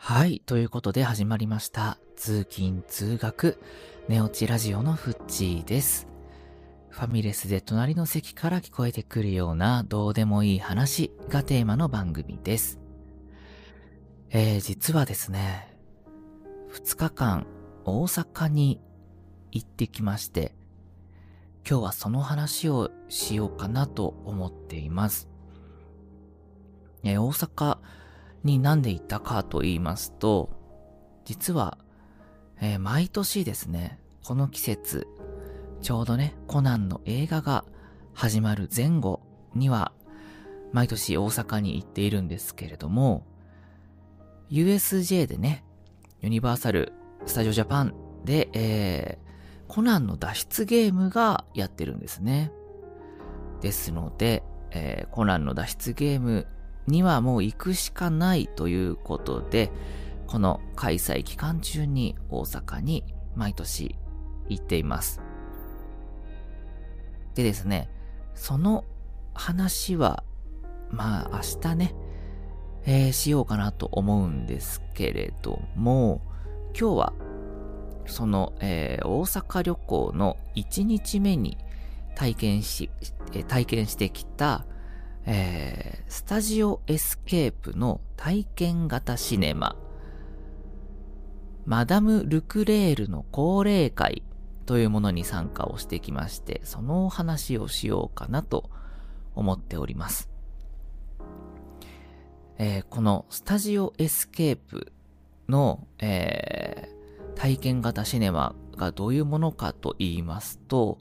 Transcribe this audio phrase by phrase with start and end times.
[0.00, 0.40] はい。
[0.46, 1.98] ということで始まりました。
[2.16, 3.60] 通勤通学、
[4.08, 6.06] 寝落ちラジオのフッチーです。
[6.88, 12.78] ファミレスで隣の席から聞こえてくるようなどうでもいい話がテーマの番組です。
[14.30, 15.76] えー、実はですね、
[16.72, 17.46] 2日間
[17.84, 18.80] 大阪に
[19.50, 20.54] 行ってきまして、
[21.68, 25.28] 今日はその話をしようかなと思っています。
[27.02, 27.78] えー大阪
[28.44, 30.50] になんで行ったかと言いますと、
[31.24, 31.78] 実は、
[32.60, 35.06] えー毎年ですね、この季節、
[35.82, 37.64] ちょうどね、コナンの映画が
[38.14, 39.20] 始まる前後
[39.54, 39.92] には、
[40.72, 43.26] 毎年大阪に行っているんですけれども、
[44.50, 45.64] USJ でね、
[46.20, 46.92] ユニバーサル・
[47.26, 47.94] スタジオ・ジャパン
[48.24, 49.28] で、えー
[49.68, 52.50] コナンの脱出ゲームがやってるんですね。
[53.60, 56.46] ですので、えーコナンの脱出ゲーム
[56.88, 59.70] にはもう行くしかないということで、
[60.26, 63.96] この開催期間中に大阪に毎年
[64.48, 65.22] 行っています。
[67.34, 67.88] でですね、
[68.34, 68.84] その
[69.34, 70.24] 話は、
[70.90, 71.94] まあ明日ね、
[72.84, 76.20] えーしようかなと思うんですけれども、
[76.78, 77.12] 今日は、
[78.06, 81.58] その、えー大阪旅行の1日目に
[82.16, 82.90] 体験し、
[83.46, 84.66] 体験してきた、
[85.26, 89.76] えースタジオエスケープの体験型シネマ、
[91.66, 94.22] マダム・ルクレールの高齢会
[94.64, 98.70] というものに参加をしてきまして、そのお話をしようかなと
[99.34, 100.30] 思っております。
[102.56, 104.92] えーこのスタジオエスケープ
[105.48, 106.98] の、えー
[107.38, 110.98] 体験型シネマがどういうものかと言いますと、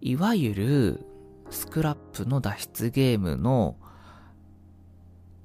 [0.00, 1.06] いわゆる
[1.50, 3.76] スクラップの脱出ゲームの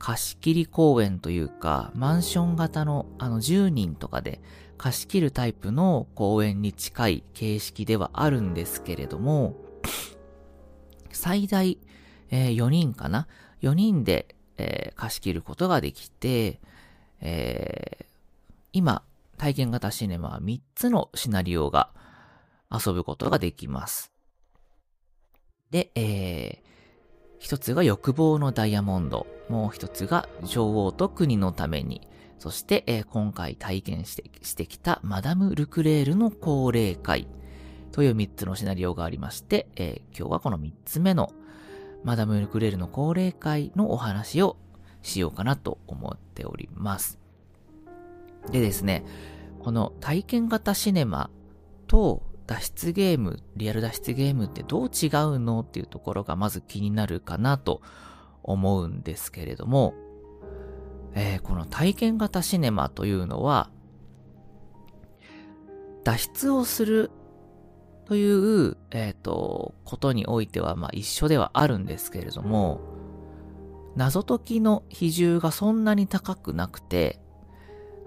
[0.02, 4.42] 貸し切り公演というか、マンション型のあの10人とかで
[4.78, 9.56] 貸し切るタイプの公演に近い形式ではあるんですけれども、
[11.12, 11.78] 最大、
[12.32, 13.28] えー4人かな
[13.62, 16.60] ?4 人で、えー貸し切ることができて、
[17.20, 18.06] えー
[18.74, 19.04] 今、
[19.38, 21.92] 体験型シネマは3つのシナリオが
[22.72, 24.11] 遊ぶことができます。
[25.72, 26.62] で、えー、
[27.40, 29.26] 一つが欲望のダイヤモンド。
[29.50, 32.08] もう一つが女王と国のために。
[32.40, 37.28] そして、えー今回体験してしてきたマダム・ルクレールの高齢会
[37.92, 41.32] という三つのシナリオがありまして、えー今日はこの三つ目の
[42.04, 44.58] マダム・ルクレールの高齢会のお話を
[45.04, 47.20] しようかなと思っております。
[48.52, 49.06] でですね、
[49.60, 51.30] この体験型シネマ
[51.88, 57.82] と脱出ゲーム、リアル脱出ゲームってどう違うのっていうところがまず気になるかなと
[58.44, 59.94] 思うんですけれども、
[61.14, 63.70] えーこの体験型シネマというのは、
[66.04, 67.10] 脱出をする
[68.06, 72.82] という、えっ、と、ことにおいては、まあ一緒ではあるんですけれども、
[73.96, 77.22] 謎解きの比重がそんなに高くなくて、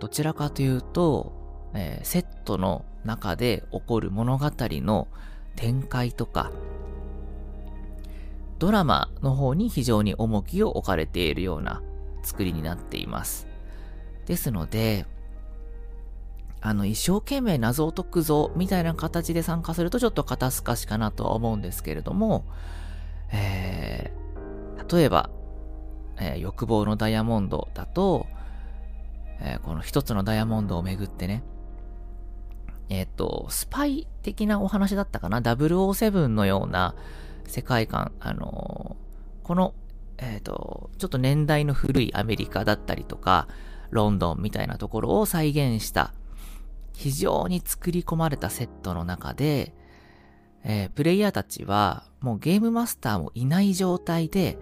[0.00, 5.08] どちらかというと、えーセットの中で起こる物語の
[5.56, 6.50] 展開とか、
[8.58, 11.82] ドラマの方に非常に重きを置かれているような
[12.22, 13.46] 作りになっています。
[14.26, 15.06] ですので、
[16.60, 22.46] あの、一生懸命謎を解くぞ、みたいな形で参加するとちょっと肩透かしかなとは思うんですけれども、
[23.30, 25.28] えー、例えば、
[26.16, 28.26] えー欲望のダイヤモンドだと、
[29.40, 31.42] えーこの一つのダイヤモンドをめぐってね、
[32.88, 36.94] えっ、と、スパイ的なお話だったかな ?007 のような
[37.46, 39.04] 世界観、あのー
[39.44, 39.74] この、
[40.16, 43.46] えっ、と、ちょっと年代の古いアメリカだったりとか、
[43.90, 46.12] ロンドンみたいなところを再現した、
[46.94, 49.74] 非常に作り込まれたセットの中で、
[50.64, 54.56] えプレイヤーたちは、もうゲームマスターもいない状態で、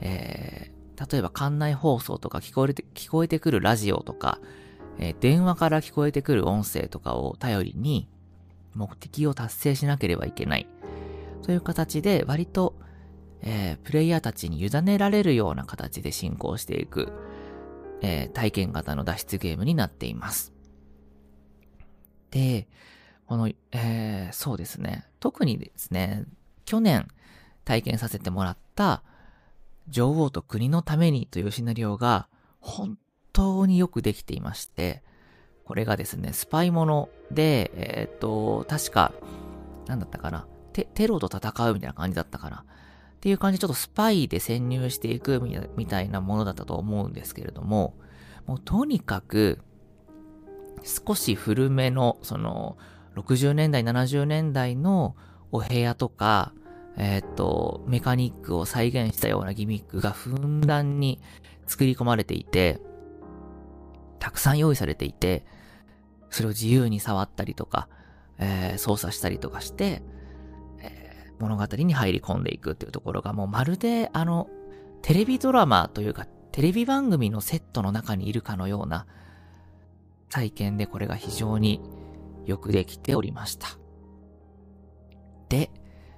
[0.00, 0.70] え
[1.10, 4.38] 例えば館内放送とか聞こえて、聞こえてくるラジオとか、
[4.98, 8.08] えー電話から聞こえてくる音声とかを頼りに、
[8.74, 10.66] 目的を達成しなければいけない。
[11.42, 12.74] という形で、割と、
[13.42, 17.12] えープレイヤーたちに委ねられるような形で進行していく、
[18.02, 20.52] えー体験型の脱出ゲームになっています。
[22.30, 22.68] で、
[23.26, 25.06] この、えーそうですね。
[25.18, 26.24] 特にですね、
[26.64, 27.08] 去年
[27.64, 29.02] 体験させてもらった、
[29.88, 32.28] 女王と国のためにというシナリオが
[32.60, 32.96] 本
[33.32, 35.02] 当によくできていまして、
[35.64, 39.12] これがですね、スパイもので、えーっと、確か、
[39.86, 42.64] なんだったかな、テテロと戦うみたいな感じだったかな。
[43.20, 47.94] っていう感じでちょっとスパイで潜入していくみたいみたいなものだったと思うんですけれども、
[48.46, 49.60] もうとにかく、
[50.82, 52.78] 少し古めの、その、
[53.16, 55.16] 60年代、70年代の
[55.52, 56.52] お部屋とか、
[56.96, 61.20] えっ、と、メカニックを再現したようなギミックがふんだんに
[61.66, 62.80] 作り込まれていて、
[64.20, 65.44] たくさん用意されていて、
[66.28, 67.88] それを自由に触ったりとか、
[68.38, 70.02] えー、操作したりとかして、
[70.78, 74.48] えー、物語に入り込んでいくっていうところがもうまるであの、
[75.02, 79.06] テレビドラマというか、テレビ番組のセットの中にいるかのような
[80.28, 81.80] 体験でこれが非常に
[82.44, 83.68] よくできておりました。
[85.48, 85.70] で、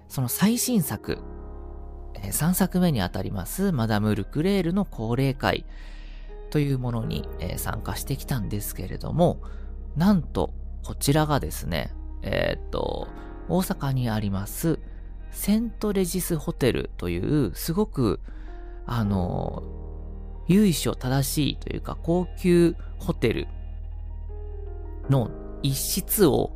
[0.09, 1.19] その最新作、
[2.15, 5.65] え3作目にあたりますマダム・ルクレールの高齢会
[6.53, 9.41] というものに、え参加してきたんですけれども、
[9.97, 10.53] なんと
[10.85, 13.09] こちらがですね、えー、っと、
[13.49, 14.79] 大阪にあります
[15.31, 18.21] セントレジスホテルというすごく
[18.87, 19.63] あの、
[20.47, 23.49] 由緒正しいというか高級ホテル
[25.09, 25.31] の
[25.63, 26.53] 一室を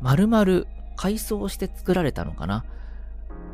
[0.00, 0.64] 丸々
[0.96, 2.64] 改装して作られたのかな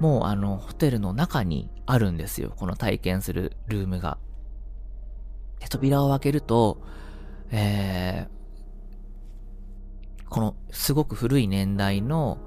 [0.01, 2.53] もうあの、ホテルの中にあるんですよ。
[2.57, 4.19] この体験するルームが。
[5.69, 6.83] 扉を開けると、
[7.51, 12.39] えー、このすごく古い年代の、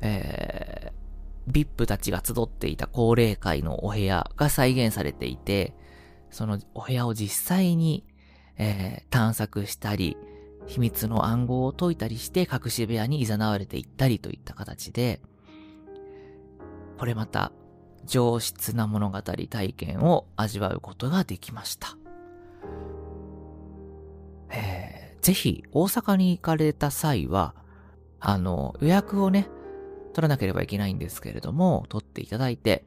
[0.00, 5.74] えー、VIP たちが集っていた高齢会のお部屋が再現されていて、
[6.30, 8.04] そのお部屋を実際に、
[8.56, 10.16] えー、探索したり、
[10.66, 15.20] 秘密の暗号を解いたりして隠し部屋に誘われていったりといった形で、
[16.98, 17.52] これまた
[18.04, 21.96] 上質な物語体験を味わうことができました。
[24.50, 27.54] えー、ぜひ大阪に行かれた際は、
[28.20, 29.48] あの、予約をね、
[30.12, 32.84] 取らなければいけないんですけれども、取っていただいて、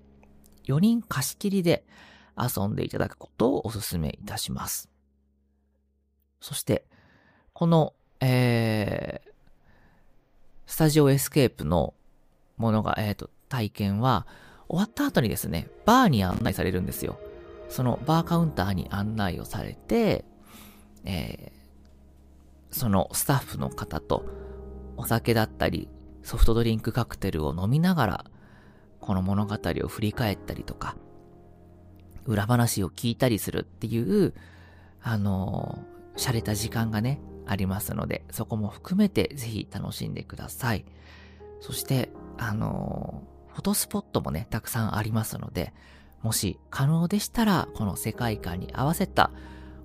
[0.66, 1.84] 4人貸し切りで
[2.38, 4.90] 遊んでいただくことをお勧めいたします。
[6.40, 6.86] そして、
[7.54, 9.32] この、えー、
[10.66, 11.94] スタジオエスケープの
[12.58, 14.26] ものが、えっ、ー、と、体験は、
[14.68, 17.20] 終わった後にですね、バーに案内されるんですよ。
[17.70, 20.26] そのバーカウンターに案内をされて、
[21.06, 24.26] えー、そのスタッフの方と
[24.98, 25.90] お酒だったり、
[26.24, 28.26] ソフトドリンクカクテルを飲みながら、
[29.00, 30.96] この物語を振り返ったりとか、
[32.26, 34.34] 裏話を聞いたりするっていう、
[35.02, 40.86] あのー、洒落た時間がね、ありますので、そこも含めてぜひ楽しんでください。
[41.60, 45.74] そして、あのー、フォトスポットもね、たくさんありますので、
[46.22, 49.32] もし可能でしたら、この世界観に合わせた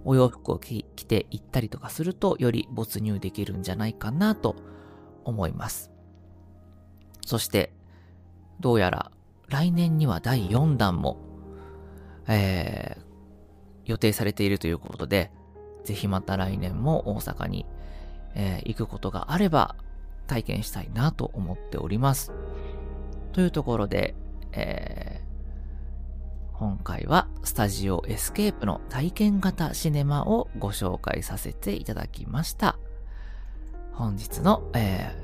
[0.05, 4.57] お洋服を着て行ったりとかすると、より没入できるんじゃないかなと
[5.25, 5.91] 思います。
[7.27, 7.73] そして、
[8.61, 9.13] どうやら
[9.49, 11.19] 来年には第4弾も、
[12.27, 13.03] えー、
[13.87, 15.31] 予定されているということで、
[15.85, 17.67] ぜひまた来年も大阪に、
[18.35, 19.77] えー、行くことがあれば
[20.27, 22.33] 体験したいなと思っております。
[23.33, 24.15] というところで、
[24.53, 25.18] えー、
[26.59, 32.77] 今回はスタジオエスケープの体験型シネマをご紹介させていただきました。
[33.93, 35.17] 本日の、え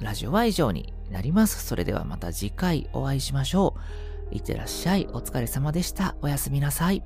[0.00, 1.64] ー、ラジオは以上になります。
[1.64, 3.74] それではまた次回お会いしましょ
[4.30, 4.34] う。
[4.34, 5.08] いってらっしゃい。
[5.14, 6.14] お疲れ様でした。
[6.20, 7.02] おやすみなさい。